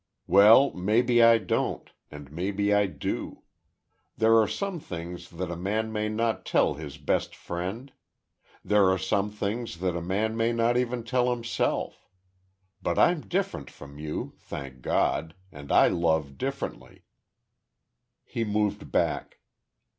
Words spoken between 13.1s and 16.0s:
different from you, thank God, and I